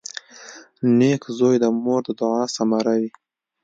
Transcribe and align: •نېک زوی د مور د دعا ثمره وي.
•نېک 0.97 1.21
زوی 1.37 1.55
د 1.63 1.65
مور 1.83 2.01
د 2.05 2.09
دعا 2.19 2.41
ثمره 2.55 2.93
وي. 3.01 3.09